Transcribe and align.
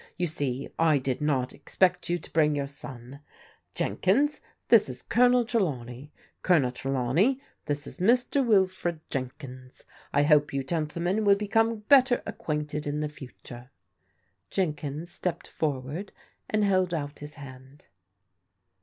You 0.17 0.25
see, 0.25 0.67
I 0.79 0.97
did 0.97 1.21
not 1.21 1.53
expect 1.53 2.09
you 2.09 2.17
to 2.17 2.33
bring 2.33 2.55
your 2.55 2.65
son. 2.65 3.19
Jenkins, 3.75 4.41
this 4.69 4.89
is 4.89 5.03
Colonel 5.03 5.45
Trelawney. 5.45 6.11
Colonel 6.41 6.71
Trelawney, 6.71 7.39
this 7.67 7.85
is 7.85 7.99
Mr. 7.99 8.43
Wilfred 8.43 8.99
Jenkins. 9.11 9.83
I 10.11 10.23
hope 10.23 10.53
you 10.55 10.63
gentlemen 10.63 11.23
will 11.23 11.35
become 11.35 11.81
better 11.87 12.23
acquainted 12.25 12.87
in 12.87 13.01
the 13.01 13.09
futiure." 13.09 13.69
Jenkms 14.49 15.09
stepped 15.11 15.47
for 15.47 15.79
ward 15.79 16.11
and 16.49 16.63
held 16.63 16.95
out 16.95 17.19
his 17.19 17.35
hand. 17.35 17.85